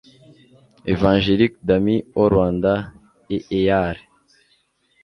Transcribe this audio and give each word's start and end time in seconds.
Evang 0.93 1.19
lique 1.39 1.57
des 1.63 1.73
Amis 1.75 2.05
au 2.15 2.27
Rwanda 2.27 2.73
E 3.35 3.37
E 3.51 3.69
A 3.69 3.83
R 3.93 3.97